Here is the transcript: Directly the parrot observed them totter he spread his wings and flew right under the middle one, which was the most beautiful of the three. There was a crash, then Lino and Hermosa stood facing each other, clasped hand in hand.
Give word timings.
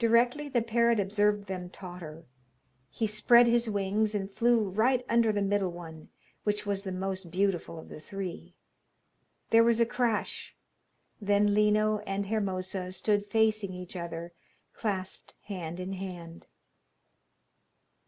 Directly 0.00 0.48
the 0.48 0.60
parrot 0.60 0.98
observed 0.98 1.46
them 1.46 1.70
totter 1.70 2.24
he 2.90 3.06
spread 3.06 3.46
his 3.46 3.70
wings 3.70 4.12
and 4.12 4.28
flew 4.28 4.68
right 4.68 5.04
under 5.08 5.30
the 5.30 5.40
middle 5.40 5.70
one, 5.70 6.08
which 6.42 6.66
was 6.66 6.82
the 6.82 6.90
most 6.90 7.30
beautiful 7.30 7.78
of 7.78 7.88
the 7.88 8.00
three. 8.00 8.56
There 9.50 9.62
was 9.62 9.78
a 9.78 9.86
crash, 9.86 10.56
then 11.20 11.54
Lino 11.54 11.98
and 11.98 12.26
Hermosa 12.26 12.90
stood 12.90 13.24
facing 13.24 13.72
each 13.72 13.94
other, 13.94 14.32
clasped 14.74 15.36
hand 15.42 15.78
in 15.78 15.92
hand. 15.92 16.48